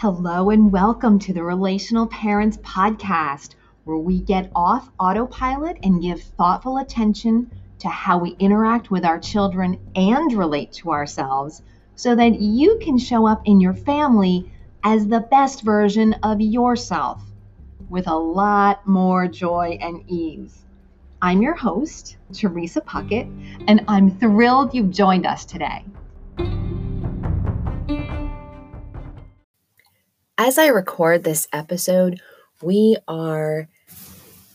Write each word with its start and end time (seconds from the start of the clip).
Hello 0.00 0.50
and 0.50 0.70
welcome 0.70 1.18
to 1.18 1.32
the 1.32 1.42
Relational 1.42 2.06
Parents 2.06 2.56
Podcast, 2.58 3.56
where 3.82 3.96
we 3.96 4.20
get 4.20 4.48
off 4.54 4.88
autopilot 5.00 5.76
and 5.82 6.00
give 6.00 6.22
thoughtful 6.22 6.78
attention 6.78 7.50
to 7.80 7.88
how 7.88 8.16
we 8.16 8.36
interact 8.38 8.92
with 8.92 9.04
our 9.04 9.18
children 9.18 9.76
and 9.96 10.32
relate 10.34 10.70
to 10.74 10.92
ourselves 10.92 11.62
so 11.96 12.14
that 12.14 12.40
you 12.40 12.78
can 12.80 12.96
show 12.96 13.26
up 13.26 13.42
in 13.44 13.60
your 13.60 13.74
family 13.74 14.48
as 14.84 15.08
the 15.08 15.26
best 15.32 15.62
version 15.62 16.14
of 16.22 16.40
yourself 16.40 17.20
with 17.90 18.06
a 18.06 18.16
lot 18.16 18.86
more 18.86 19.26
joy 19.26 19.76
and 19.80 20.04
ease. 20.06 20.64
I'm 21.20 21.42
your 21.42 21.56
host, 21.56 22.18
Teresa 22.32 22.82
Puckett, 22.82 23.26
and 23.66 23.84
I'm 23.88 24.16
thrilled 24.16 24.74
you've 24.74 24.92
joined 24.92 25.26
us 25.26 25.44
today. 25.44 25.84
As 30.48 30.56
I 30.56 30.68
record 30.68 31.24
this 31.24 31.46
episode, 31.52 32.22
we 32.62 32.96
are 33.06 33.68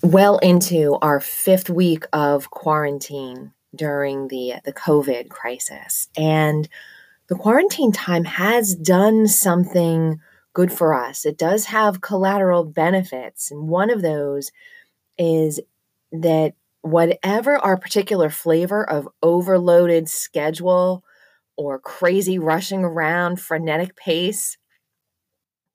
well 0.02 0.40
into 0.40 0.98
our 1.04 1.20
fifth 1.20 1.70
week 1.70 2.06
of 2.12 2.50
quarantine 2.50 3.54
during 3.76 4.28
the, 4.28 4.56
the 4.66 4.74
COVID 4.74 5.30
crisis. 5.30 6.10
And 6.18 6.68
the 7.30 7.36
quarantine 7.36 7.92
time 7.92 8.24
has 8.24 8.74
done 8.74 9.28
something 9.28 10.20
good 10.54 10.74
for 10.74 10.96
us. 10.96 11.28
It 11.28 11.38
does 11.38 11.66
have 11.66 12.02
collateral 12.02 12.64
benefits. 12.64 13.52
And 13.52 13.68
one 13.68 13.92
of 13.92 14.02
those 14.02 14.50
is 15.20 15.60
that 16.12 16.56
whatever 16.82 17.56
our 17.60 17.78
particular 17.78 18.32
flavor 18.32 18.84
of 18.84 19.08
overloaded 19.22 20.10
schedule 20.10 21.04
or 21.56 21.78
crazy 21.78 22.40
rushing 22.40 22.84
around, 22.84 23.40
frenetic 23.40 23.96
pace, 23.96 24.58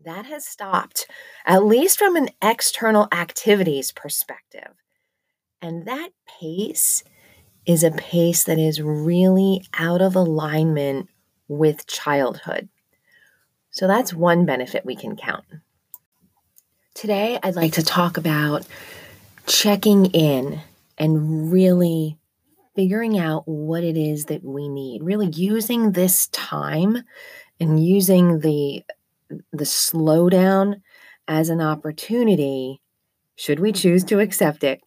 that 0.05 0.27
has 0.27 0.47
stopped, 0.47 1.07
at 1.45 1.65
least 1.65 1.99
from 1.99 2.17
an 2.17 2.29
external 2.43 3.09
activities 3.13 3.93
perspective. 3.93 4.75
And 5.61 5.87
that 5.87 6.11
pace 6.41 7.03
is 7.67 7.83
a 7.83 7.91
pace 7.91 8.45
that 8.45 8.59
is 8.59 8.81
really 8.81 9.67
out 9.75 10.01
of 10.01 10.15
alignment 10.15 11.09
with 11.49 11.87
childhood. 11.87 12.69
So 13.71 13.87
that's 13.87 14.15
one 14.15 14.47
benefit 14.47 14.87
we 14.87 14.97
can 14.97 15.17
count. 15.17 15.45
Today, 16.95 17.39
I'd 17.43 17.57
like 17.57 17.73
to 17.75 17.83
talk 17.83 18.17
about 18.17 18.67
checking 19.47 20.07
in 20.07 20.61
and 20.97 21.53
really 21.53 22.19
figuring 22.75 23.19
out 23.19 23.43
what 23.47 23.85
it 23.85 23.97
is 23.97 24.27
that 24.27 24.45
we 24.45 24.69
need, 24.69 25.03
really 25.03 25.29
using 25.29 25.93
this 25.93 26.29
time 26.29 27.05
and 27.61 27.85
using 27.85 28.41
the 28.41 28.85
the 29.53 29.65
slowdown 29.65 30.81
as 31.27 31.49
an 31.49 31.61
opportunity, 31.61 32.81
should 33.37 33.61
we 33.61 33.73
choose 33.73 34.05
to 34.05 34.21
accept 34.21 34.65
it, 34.65 34.81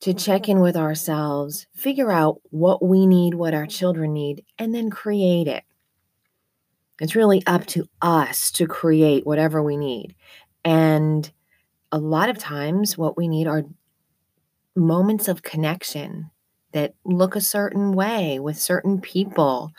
to 0.00 0.14
check 0.14 0.48
in 0.48 0.60
with 0.60 0.76
ourselves, 0.76 1.66
figure 1.74 2.10
out 2.10 2.40
what 2.50 2.84
we 2.84 3.06
need, 3.06 3.34
what 3.34 3.54
our 3.54 3.66
children 3.66 4.12
need, 4.12 4.44
and 4.58 4.74
then 4.74 4.90
create 4.90 5.46
it. 5.46 5.64
It's 7.00 7.14
really 7.14 7.42
up 7.46 7.66
to 7.66 7.86
us 8.00 8.50
to 8.52 8.66
create 8.66 9.26
whatever 9.26 9.62
we 9.62 9.76
need. 9.76 10.14
And 10.64 11.30
a 11.92 11.98
lot 11.98 12.28
of 12.28 12.38
times, 12.38 12.98
what 12.98 13.16
we 13.16 13.28
need 13.28 13.46
are 13.46 13.64
moments 14.74 15.28
of 15.28 15.42
connection 15.42 16.30
that 16.72 16.94
look 17.04 17.36
a 17.36 17.40
certain 17.40 17.92
way 17.92 18.38
with 18.38 18.58
certain 18.58 19.00
people. 19.00 19.72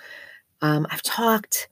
Um, 0.62 0.88
I've 0.90 1.04
talked 1.04 1.70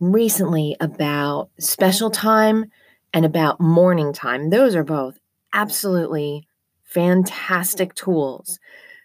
recently 0.00 0.76
about 0.80 1.50
special 1.58 2.10
time 2.10 2.66
and 3.12 3.24
about 3.24 3.60
morning 3.60 4.12
time. 4.12 4.50
Those 4.50 4.74
are 4.74 4.84
both 4.84 5.18
absolutely 5.52 6.46
fantastic 6.82 7.94
tools. 7.94 8.58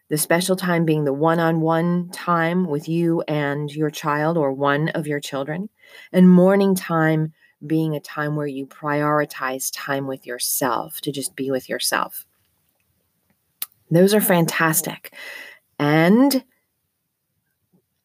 The 0.10 0.18
special 0.18 0.56
time 0.56 0.86
being 0.86 1.04
the 1.04 1.14
one 1.14 1.40
on 1.40 1.62
one 1.62 2.10
time 2.10 2.66
with 2.68 2.88
you 2.88 3.22
and 3.28 3.72
your 3.72 3.90
child 3.90 4.38
or 4.38 4.54
one 4.54 4.90
of 4.90 5.08
your 5.08 5.20
children, 5.20 5.70
and 6.14 6.30
morning 6.30 6.76
time 6.76 7.34
being 7.66 7.96
a 7.96 8.00
time 8.00 8.36
where 8.36 8.48
you 8.48 8.68
prioritize 8.68 9.72
time 9.74 10.08
with 10.08 10.26
yourself 10.26 11.02
to 11.02 11.12
just 11.12 11.36
be 11.36 11.50
with 11.50 11.68
yourself. 11.68 12.26
Those 13.90 14.14
are 14.14 14.22
fantastic. 14.22 15.14
And 15.80 16.44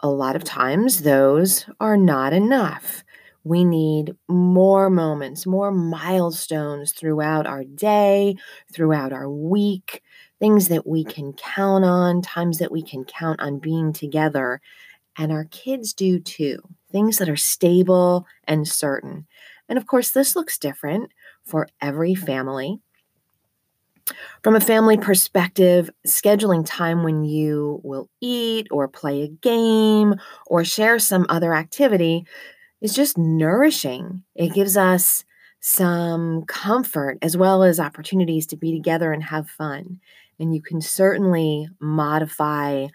a 0.02 0.08
lot 0.08 0.36
of 0.36 0.44
times, 0.44 1.02
those 1.02 1.66
are 1.80 1.96
not 1.96 2.32
enough. 2.32 3.04
We 3.44 3.64
need 3.64 4.14
more 4.28 4.90
moments, 4.90 5.46
more 5.46 5.70
milestones 5.72 6.92
throughout 6.92 7.46
our 7.46 7.64
day, 7.64 8.36
throughout 8.72 9.12
our 9.12 9.30
week, 9.30 10.02
things 10.38 10.68
that 10.68 10.86
we 10.86 11.04
can 11.04 11.32
count 11.34 11.84
on, 11.84 12.22
times 12.22 12.58
that 12.58 12.72
we 12.72 12.82
can 12.82 13.04
count 13.04 13.40
on 13.40 13.58
being 13.58 13.92
together. 13.92 14.60
And 15.18 15.32
our 15.32 15.44
kids 15.46 15.92
do 15.94 16.20
too, 16.20 16.58
things 16.92 17.18
that 17.18 17.28
are 17.28 17.36
stable 17.36 18.26
and 18.46 18.66
certain. 18.68 19.26
And 19.68 19.78
of 19.78 19.86
course, 19.86 20.10
this 20.10 20.36
looks 20.36 20.58
different 20.58 21.12
for 21.44 21.68
every 21.80 22.14
family. 22.14 22.80
From 24.42 24.56
a 24.56 24.60
family 24.60 24.96
perspective, 24.96 25.90
scheduling 26.06 26.64
time 26.66 27.02
when 27.02 27.24
you 27.24 27.80
will 27.84 28.08
eat 28.20 28.66
or 28.70 28.88
play 28.88 29.22
a 29.22 29.28
game 29.28 30.14
or 30.46 30.64
share 30.64 30.98
some 30.98 31.26
other 31.28 31.54
activity 31.54 32.26
is 32.80 32.94
just 32.94 33.18
nourishing. 33.18 34.22
It 34.34 34.54
gives 34.54 34.76
us 34.76 35.24
some 35.60 36.44
comfort 36.44 37.18
as 37.22 37.36
well 37.36 37.62
as 37.62 37.78
opportunities 37.78 38.46
to 38.48 38.56
be 38.56 38.72
together 38.72 39.12
and 39.12 39.22
have 39.22 39.48
fun. 39.48 40.00
And 40.38 40.54
you 40.54 40.62
can 40.62 40.80
certainly 40.80 41.68
modify 41.80 42.86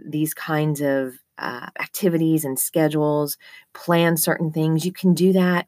these 0.00 0.34
kinds 0.34 0.80
of 0.80 1.14
uh, 1.38 1.68
activities 1.78 2.44
and 2.44 2.58
schedules, 2.58 3.36
plan 3.74 4.16
certain 4.16 4.50
things. 4.50 4.86
You 4.86 4.92
can 4.92 5.14
do 5.14 5.32
that 5.34 5.66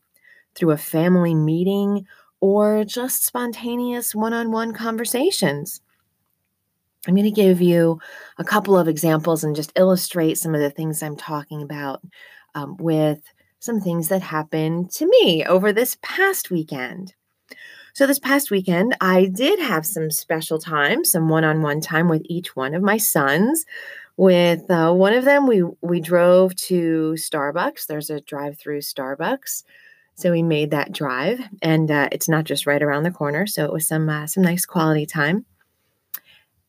through 0.54 0.70
a 0.70 0.78
family 0.78 1.34
meeting 1.34 2.06
or 2.40 2.84
just 2.84 3.24
spontaneous 3.24 4.14
one 4.14 4.32
on 4.32 4.50
one 4.50 4.72
conversations. 4.72 5.80
I'm 7.06 7.14
going 7.14 7.24
to 7.24 7.30
give 7.30 7.60
you 7.60 8.00
a 8.38 8.44
couple 8.44 8.76
of 8.76 8.88
examples 8.88 9.44
and 9.44 9.56
just 9.56 9.72
illustrate 9.76 10.38
some 10.38 10.54
of 10.54 10.60
the 10.60 10.70
things 10.70 11.02
I'm 11.02 11.16
talking 11.16 11.62
about 11.62 12.00
um, 12.54 12.76
with 12.78 13.22
some 13.60 13.80
things 13.80 14.08
that 14.08 14.22
happened 14.22 14.90
to 14.92 15.06
me 15.06 15.44
over 15.44 15.72
this 15.72 15.96
past 16.02 16.50
weekend. 16.50 17.14
So, 17.94 18.06
this 18.06 18.18
past 18.18 18.50
weekend, 18.50 18.96
I 19.00 19.26
did 19.26 19.58
have 19.58 19.84
some 19.84 20.10
special 20.10 20.58
time, 20.58 21.04
some 21.04 21.28
one 21.28 21.44
on 21.44 21.62
one 21.62 21.80
time 21.80 22.08
with 22.08 22.22
each 22.26 22.54
one 22.54 22.74
of 22.74 22.82
my 22.82 22.96
sons. 22.96 23.64
With 24.16 24.70
uh, 24.70 24.92
one 24.92 25.14
of 25.14 25.24
them, 25.24 25.46
we, 25.46 25.62
we 25.80 26.00
drove 26.00 26.54
to 26.56 27.14
Starbucks. 27.16 27.86
There's 27.86 28.10
a 28.10 28.20
drive 28.20 28.58
through 28.58 28.80
Starbucks 28.80 29.62
so 30.18 30.32
we 30.32 30.42
made 30.42 30.72
that 30.72 30.90
drive, 30.90 31.38
and 31.62 31.88
uh, 31.92 32.08
it's 32.10 32.28
not 32.28 32.42
just 32.42 32.66
right 32.66 32.82
around 32.82 33.04
the 33.04 33.12
corner. 33.12 33.46
So 33.46 33.64
it 33.64 33.72
was 33.72 33.86
some 33.86 34.08
uh, 34.08 34.26
some 34.26 34.42
nice 34.42 34.66
quality 34.66 35.06
time. 35.06 35.46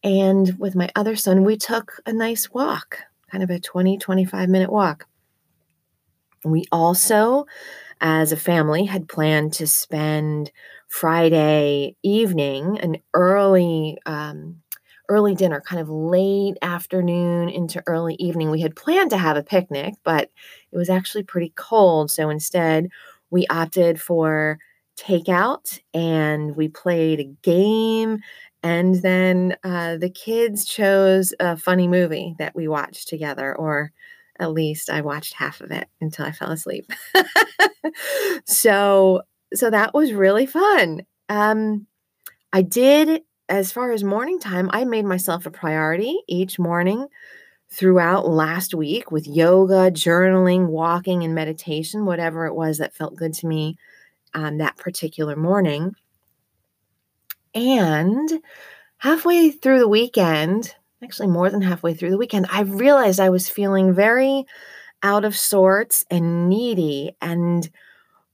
And 0.03 0.55
with 0.59 0.75
my 0.75 0.87
other 0.95 1.15
son, 1.15 1.43
we 1.43 1.57
took 1.57 1.99
a 2.05 2.13
nice 2.13 2.51
walk, 2.51 2.99
kind 3.31 3.43
of 3.43 3.49
a 3.49 3.59
20, 3.59 3.97
25 3.97 4.49
minute 4.49 4.71
walk. 4.71 5.07
We 6.45 6.65
also, 6.71 7.47
as 7.99 8.31
a 8.31 8.38
family, 8.38 8.85
had 8.85 9.09
planned 9.09 9.53
to 9.53 9.65
spend 9.65 10.51
Friday 10.88 11.95
evening 12.03 12.79
an 12.79 12.97
early 13.15 13.97
um, 14.05 14.61
early 15.09 15.33
dinner, 15.33 15.59
kind 15.59 15.81
of 15.81 15.89
late 15.89 16.55
afternoon 16.61 17.49
into 17.49 17.83
early 17.88 18.13
evening. 18.19 18.51
We 18.51 18.61
had 18.61 18.75
planned 18.75 19.09
to 19.09 19.17
have 19.17 19.35
a 19.35 19.44
picnic, 19.44 19.95
but 20.03 20.29
it 20.71 20.77
was 20.77 20.89
actually 20.89 21.24
pretty 21.24 21.51
cold. 21.56 22.12
So 22.12 22.29
instead, 22.29 22.89
we 23.31 23.45
opted 23.47 24.01
for 24.01 24.59
takeout 24.97 25.79
and 25.93 26.55
we 26.55 26.67
played 26.67 27.19
a 27.19 27.31
game. 27.41 28.19
And 28.61 28.95
then 28.95 29.55
uh, 29.63 29.97
the 29.97 30.09
kids 30.09 30.65
chose 30.65 31.33
a 31.39 31.55
funny 31.55 31.87
movie 31.87 32.35
that 32.39 32.55
we 32.55 32.67
watched 32.67 33.07
together, 33.07 33.55
or 33.55 33.91
at 34.39 34.51
least 34.51 34.89
I 34.89 35.01
watched 35.01 35.33
half 35.33 35.61
of 35.61 35.71
it 35.71 35.87
until 36.01 36.25
I 36.25 36.31
fell 36.31 36.51
asleep. 36.51 36.91
so, 38.45 39.21
so 39.53 39.69
that 39.69 39.93
was 39.93 40.11
really 40.11 40.45
fun. 40.45 41.01
Um, 41.29 41.87
I 42.51 42.61
did, 42.61 43.21
as 43.47 43.71
far 43.71 43.91
as 43.91 44.03
morning 44.03 44.39
time, 44.39 44.69
I 44.73 44.83
made 44.83 45.05
myself 45.05 45.45
a 45.45 45.51
priority 45.51 46.19
each 46.27 46.59
morning 46.59 47.07
throughout 47.71 48.27
last 48.27 48.74
week 48.74 49.12
with 49.12 49.27
yoga, 49.27 49.92
journaling, 49.92 50.68
walking, 50.68 51.24
and 51.24 51.36
meditation, 51.36 52.06
whatever 52.06 52.45
it 52.45 52.56
was 52.56 52.80
that 52.80 52.95
felt 52.95 53.16
good 53.16 53.33
to 53.36 53.48
me 53.48 53.77
um, 54.33 54.57
that 54.57 54.77
particular 54.77 55.36
morning. 55.36 55.94
And 57.54 58.42
halfway 58.98 59.51
through 59.51 59.80
the 59.80 59.88
weekend, 59.88 60.75
actually 61.04 61.27
more 61.27 61.50
than 61.50 61.62
halfway 61.62 61.94
through 61.94 62.12
the 62.12 62.18
weekend, 62.18 62.48
I 62.51 62.62
realized 62.62 63.19
I 63.19 63.30
was 63.30 63.50
feeling 63.50 63.94
very 63.94 64.45
out 65.01 65.24
of 65.24 65.38
sorts 65.38 66.04
and 66.10 66.50
needy 66.50 67.15
and 67.22 67.69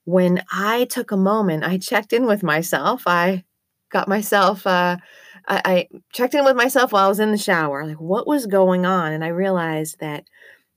when 0.06 0.44
I 0.52 0.86
took 0.86 1.12
a 1.12 1.18
moment, 1.18 1.64
I 1.64 1.78
checked 1.78 2.14
in 2.14 2.26
with 2.26 2.44
myself. 2.44 3.04
I 3.08 3.44
got 3.90 4.08
myself, 4.08 4.66
uh, 4.66 4.98
I, 5.48 5.62
I 5.66 5.88
checked 6.14 6.34
in 6.34 6.46
with 6.46 6.56
myself 6.56 6.92
while 6.92 7.06
I 7.06 7.10
was 7.10 7.20
in 7.20 7.32
the 7.32 7.38
shower, 7.38 7.86
like 7.86 8.00
what 8.00 8.28
was 8.28 8.46
going 8.46 8.86
on. 8.86 9.14
And 9.14 9.24
I 9.24 9.30
realized 9.30 10.00
that 10.00 10.26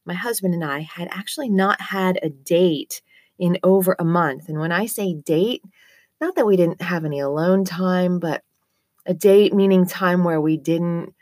my 0.05 0.15
husband 0.15 0.55
and 0.55 0.65
I 0.65 0.81
had 0.81 1.09
actually 1.11 1.49
not 1.49 1.81
had 1.81 2.19
a 2.23 2.31
date 2.31 3.03
in 3.39 3.59
over 3.63 3.95
a 3.99 4.05
month. 4.05 4.49
And 4.49 4.59
when 4.59 4.73
I 4.73 4.87
say 4.87 5.15
date, 5.15 5.63
not 6.21 6.35
that 6.37 6.47
we 6.47 6.57
didn't 6.57 6.83
have 6.83 7.05
any 7.05 7.21
alone 7.21 7.65
time, 7.65 8.19
but 8.19 8.43
a 9.07 9.15
date 9.15 9.55
meaning 9.55 9.87
time 9.87 10.25
where 10.25 10.41
we 10.41 10.57
didn't 10.57 11.15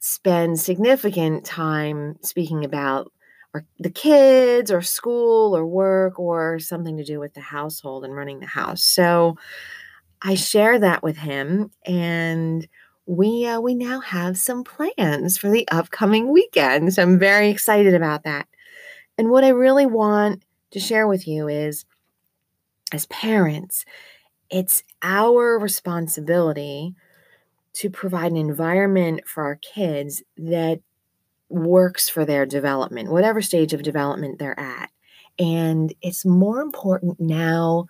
spend 0.00 0.60
significant 0.60 1.44
time 1.44 2.16
speaking 2.20 2.64
about 2.64 3.10
or 3.54 3.64
the 3.78 3.90
kids 3.90 4.70
or 4.70 4.82
school 4.82 5.56
or 5.56 5.64
work 5.64 6.18
or 6.18 6.58
something 6.58 6.96
to 6.96 7.04
do 7.04 7.20
with 7.20 7.32
the 7.34 7.40
household 7.40 8.04
and 8.04 8.14
running 8.14 8.40
the 8.40 8.46
house. 8.46 8.82
So 8.82 9.36
I 10.24 10.34
share 10.34 10.78
that 10.78 11.02
with 11.02 11.18
him 11.18 11.70
and 11.84 12.66
we 13.06 13.46
uh, 13.46 13.60
we 13.60 13.74
now 13.74 14.00
have 14.00 14.38
some 14.38 14.64
plans 14.64 15.36
for 15.36 15.50
the 15.50 15.68
upcoming 15.70 16.32
weekend. 16.32 16.94
So 16.94 17.02
I'm 17.02 17.18
very 17.18 17.50
excited 17.50 17.94
about 17.94 18.24
that. 18.24 18.48
And 19.18 19.30
what 19.30 19.44
I 19.44 19.50
really 19.50 19.86
want 19.86 20.42
to 20.70 20.80
share 20.80 21.06
with 21.06 21.28
you 21.28 21.46
is 21.46 21.84
as 22.90 23.06
parents, 23.06 23.84
it's 24.50 24.82
our 25.02 25.58
responsibility 25.58 26.94
to 27.74 27.90
provide 27.90 28.30
an 28.30 28.38
environment 28.38 29.22
for 29.26 29.44
our 29.44 29.56
kids 29.56 30.22
that 30.36 30.80
works 31.48 32.08
for 32.08 32.24
their 32.24 32.46
development, 32.46 33.10
whatever 33.10 33.42
stage 33.42 33.72
of 33.72 33.82
development 33.82 34.38
they're 34.38 34.58
at. 34.58 34.90
And 35.38 35.92
it's 36.00 36.24
more 36.24 36.60
important 36.60 37.20
now, 37.20 37.86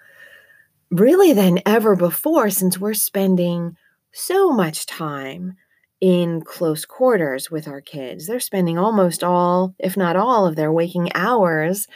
really, 0.95 1.33
than 1.33 1.61
ever 1.67 1.97
before, 1.97 2.51
since 2.51 2.79
we're 2.79 2.95
spending 2.95 3.77
so 4.13 4.51
much 4.51 4.87
time 4.87 5.57
in 6.01 6.43
close 6.43 6.85
quarters 6.85 7.51
with 7.51 7.67
our 7.67 7.81
kids. 7.81 8.27
They're 8.27 8.41
spending 8.41 8.79
almost 8.79 9.25
all, 9.25 9.75
if 9.79 9.97
not 9.97 10.17
all, 10.17 10.47
of 10.47 10.57
their 10.57 10.73
waking 10.73 11.11
hours 11.15 11.89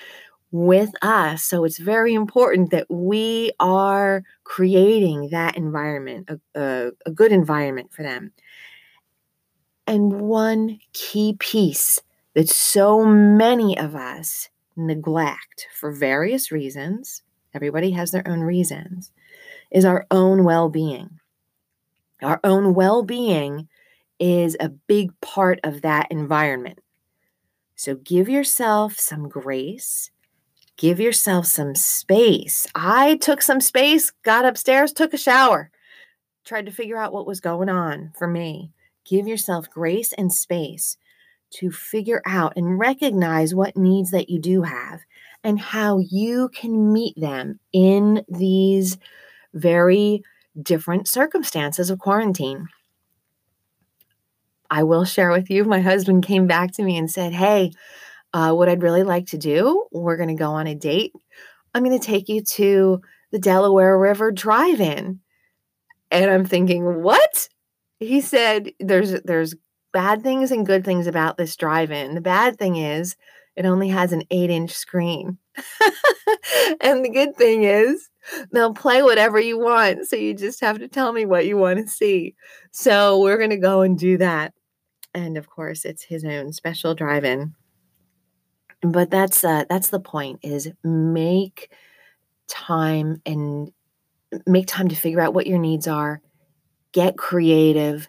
with 0.50 0.90
us. 1.02 1.44
So 1.44 1.64
it's 1.64 1.78
very 1.78 2.14
important 2.14 2.70
that 2.70 2.86
we 2.88 3.52
are 3.60 4.22
creating 4.44 5.28
that 5.30 5.56
environment, 5.56 6.28
a, 6.30 6.60
a, 6.60 6.90
a 7.06 7.10
good 7.10 7.32
environment 7.32 7.92
for 7.92 8.02
them. 8.02 8.32
And 9.86 10.20
one 10.22 10.78
key 10.92 11.36
piece 11.38 12.00
that 12.34 12.48
so 12.48 13.04
many 13.04 13.78
of 13.78 13.94
us 13.94 14.48
neglect 14.76 15.66
for 15.78 15.92
various 15.92 16.50
reasons, 16.50 17.22
everybody 17.54 17.92
has 17.92 18.10
their 18.10 18.26
own 18.26 18.40
reasons, 18.40 19.12
is 19.70 19.84
our 19.84 20.06
own 20.10 20.44
well 20.44 20.68
being. 20.68 21.18
Our 22.22 22.40
own 22.42 22.74
well 22.74 23.02
being 23.02 23.68
is 24.18 24.56
a 24.58 24.68
big 24.68 25.18
part 25.20 25.60
of 25.62 25.82
that 25.82 26.10
environment. 26.10 26.80
So 27.76 27.94
give 27.94 28.28
yourself 28.28 28.98
some 28.98 29.28
grace, 29.28 30.10
give 30.76 30.98
yourself 30.98 31.46
some 31.46 31.74
space. 31.76 32.66
I 32.74 33.16
took 33.16 33.40
some 33.40 33.60
space, 33.60 34.10
got 34.24 34.44
upstairs, 34.44 34.92
took 34.92 35.14
a 35.14 35.18
shower, 35.18 35.70
tried 36.44 36.66
to 36.66 36.72
figure 36.72 36.96
out 36.96 37.12
what 37.12 37.26
was 37.26 37.40
going 37.40 37.68
on 37.68 38.12
for 38.18 38.26
me. 38.26 38.72
Give 39.04 39.28
yourself 39.28 39.70
grace 39.70 40.12
and 40.12 40.32
space 40.32 40.96
to 41.50 41.70
figure 41.70 42.20
out 42.26 42.54
and 42.56 42.78
recognize 42.78 43.54
what 43.54 43.76
needs 43.76 44.10
that 44.10 44.28
you 44.28 44.38
do 44.38 44.62
have 44.62 45.00
and 45.48 45.58
how 45.58 45.98
you 45.98 46.50
can 46.50 46.92
meet 46.92 47.14
them 47.18 47.58
in 47.72 48.22
these 48.28 48.98
very 49.54 50.22
different 50.60 51.08
circumstances 51.08 51.88
of 51.88 51.98
quarantine. 51.98 52.68
I 54.70 54.82
will 54.82 55.06
share 55.06 55.30
with 55.30 55.48
you, 55.48 55.64
my 55.64 55.80
husband 55.80 56.26
came 56.26 56.46
back 56.46 56.72
to 56.72 56.82
me 56.82 56.98
and 56.98 57.10
said, 57.10 57.32
Hey, 57.32 57.72
uh, 58.34 58.52
what 58.52 58.68
I'd 58.68 58.82
really 58.82 59.04
like 59.04 59.28
to 59.28 59.38
do, 59.38 59.86
we're 59.90 60.18
going 60.18 60.28
to 60.28 60.34
go 60.34 60.50
on 60.50 60.66
a 60.66 60.74
date. 60.74 61.14
I'm 61.72 61.82
going 61.82 61.98
to 61.98 62.06
take 62.06 62.28
you 62.28 62.42
to 62.42 63.00
the 63.32 63.38
Delaware 63.38 63.98
River 63.98 64.30
Drive 64.30 64.82
In. 64.82 65.20
And 66.10 66.30
I'm 66.30 66.44
thinking, 66.44 67.02
What? 67.02 67.48
he 68.00 68.20
said 68.20 68.70
there's 68.78 69.20
there's 69.22 69.54
bad 69.92 70.22
things 70.22 70.50
and 70.50 70.66
good 70.66 70.84
things 70.84 71.06
about 71.06 71.38
this 71.38 71.56
drive-in. 71.56 72.14
The 72.14 72.20
bad 72.20 72.58
thing 72.58 72.76
is 72.76 73.16
it 73.58 73.66
only 73.66 73.88
has 73.88 74.12
an 74.12 74.22
eight 74.30 74.50
inch 74.50 74.72
screen. 74.72 75.36
and 76.80 77.04
the 77.04 77.10
good 77.10 77.36
thing 77.36 77.64
is 77.64 78.08
they'll 78.52 78.72
play 78.72 79.02
whatever 79.02 79.40
you 79.40 79.58
want. 79.58 80.06
So 80.06 80.14
you 80.14 80.32
just 80.32 80.60
have 80.60 80.78
to 80.78 80.86
tell 80.86 81.12
me 81.12 81.26
what 81.26 81.46
you 81.46 81.56
want 81.56 81.80
to 81.80 81.88
see. 81.88 82.36
So 82.70 83.20
we're 83.20 83.36
going 83.36 83.50
to 83.50 83.56
go 83.56 83.80
and 83.80 83.98
do 83.98 84.16
that. 84.18 84.54
And 85.12 85.36
of 85.36 85.50
course, 85.50 85.84
it's 85.84 86.04
his 86.04 86.24
own 86.24 86.52
special 86.52 86.94
drive 86.94 87.24
in. 87.24 87.54
But 88.80 89.10
that's 89.10 89.42
uh, 89.42 89.64
that's 89.68 89.90
the 89.90 89.98
point 89.98 90.38
is 90.42 90.70
make 90.84 91.72
time 92.46 93.20
and 93.26 93.72
make 94.46 94.68
time 94.68 94.86
to 94.86 94.94
figure 94.94 95.20
out 95.20 95.34
what 95.34 95.48
your 95.48 95.58
needs 95.58 95.88
are 95.88 96.22
get 96.92 97.18
creative, 97.18 98.08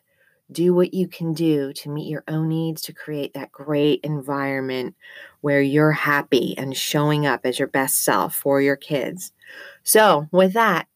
do 0.52 0.74
what 0.74 0.94
you 0.94 1.08
can 1.08 1.34
do 1.34 1.74
to 1.74 1.90
meet 1.90 2.08
your 2.08 2.24
own 2.28 2.48
needs 2.48 2.82
to 2.84 2.94
create 2.94 3.34
that 3.34 3.52
great 3.52 4.00
environment 4.04 4.96
where 5.42 5.62
you're 5.62 5.92
happy 5.92 6.58
and 6.58 6.76
showing 6.76 7.26
up 7.26 7.42
as 7.46 7.60
your 7.60 7.68
best 7.68 8.04
self 8.04 8.36
for 8.36 8.62
your 8.62 8.76
kids. 8.76 9.32
So, 9.84 10.28
with 10.32 10.54
that, 10.54 10.88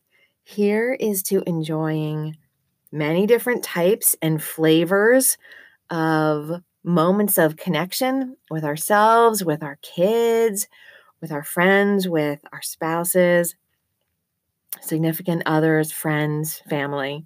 here 0.44 0.94
is 0.94 1.24
to 1.24 1.44
enjoying 1.48 2.38
many 2.92 3.26
different 3.26 3.64
types 3.64 4.16
and 4.22 4.42
flavors 4.42 5.38
of 5.90 6.62
moments 6.84 7.38
of 7.38 7.56
connection 7.56 8.36
with 8.50 8.64
ourselves, 8.64 9.44
with 9.44 9.64
our 9.64 9.78
kids, 9.82 10.68
with 11.22 11.32
our 11.32 11.44
friends, 11.44 12.08
with 12.08 12.40
our 12.52 12.62
spouses, 12.62 13.56
significant 14.82 15.44
others, 15.46 15.92
friends, 15.92 16.62
family 16.70 17.26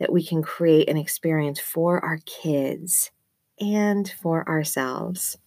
that 0.00 0.12
we 0.12 0.24
can 0.24 0.42
create 0.42 0.88
an 0.88 0.96
experience 0.96 1.60
for 1.60 2.02
our 2.04 2.18
kids 2.24 3.12
and 3.60 4.12
for 4.20 4.48
ourselves. 4.48 5.38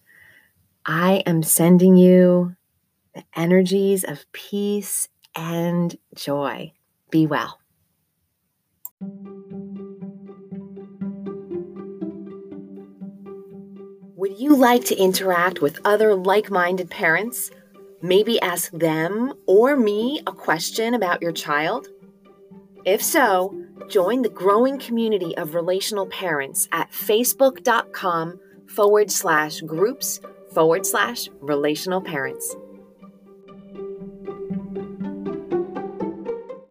I 0.86 1.22
am 1.26 1.42
sending 1.42 1.96
you 1.96 2.54
the 3.14 3.24
energies 3.36 4.04
of 4.04 4.24
peace 4.32 5.08
and 5.34 5.96
joy. 6.14 6.72
Be 7.10 7.26
well. 7.26 7.58
Would 14.16 14.38
you 14.38 14.56
like 14.56 14.84
to 14.86 14.96
interact 14.96 15.60
with 15.60 15.80
other 15.84 16.14
like 16.14 16.50
minded 16.50 16.90
parents? 16.90 17.50
Maybe 18.00 18.40
ask 18.40 18.70
them 18.72 19.34
or 19.46 19.76
me 19.76 20.20
a 20.26 20.32
question 20.32 20.94
about 20.94 21.20
your 21.20 21.32
child? 21.32 21.88
If 22.84 23.02
so, 23.02 23.54
join 23.88 24.20
the 24.20 24.28
growing 24.28 24.78
community 24.78 25.34
of 25.38 25.54
relational 25.54 26.06
parents 26.06 26.68
at 26.70 26.90
facebook.com 26.90 28.38
forward 28.66 29.10
slash 29.10 29.60
groups 29.62 30.20
forward 30.52 30.84
slash 30.84 31.28
relational 31.40 32.02
parents. 32.02 32.54